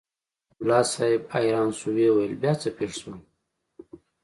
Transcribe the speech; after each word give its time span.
ملا 0.59 0.79
صاحب 0.93 1.21
حیران 1.33 1.69
شو 1.77 1.87
وویل 1.97 2.33
بیا 2.41 2.53
څه 2.61 2.69
پېښ 2.77 2.91
شول؟ 2.99 3.17